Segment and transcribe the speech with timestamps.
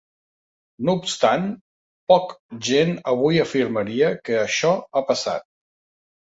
[0.87, 1.43] No obstant,
[2.11, 2.33] poc
[2.69, 5.47] gent avui afirmaria que això ha passat.